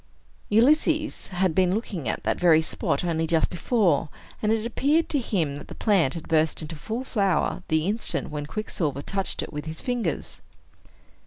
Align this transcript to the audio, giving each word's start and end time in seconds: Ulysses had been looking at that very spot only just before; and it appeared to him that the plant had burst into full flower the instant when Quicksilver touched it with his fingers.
Ulysses 0.49 1.27
had 1.27 1.53
been 1.53 1.75
looking 1.75 2.09
at 2.09 2.23
that 2.23 2.39
very 2.39 2.63
spot 2.63 3.03
only 3.03 3.27
just 3.27 3.51
before; 3.51 4.09
and 4.41 4.51
it 4.51 4.65
appeared 4.65 5.09
to 5.09 5.19
him 5.19 5.57
that 5.57 5.67
the 5.67 5.75
plant 5.75 6.15
had 6.15 6.27
burst 6.27 6.59
into 6.63 6.75
full 6.75 7.03
flower 7.03 7.61
the 7.67 7.85
instant 7.85 8.31
when 8.31 8.47
Quicksilver 8.47 9.03
touched 9.03 9.43
it 9.43 9.53
with 9.53 9.65
his 9.67 9.79
fingers. 9.79 10.41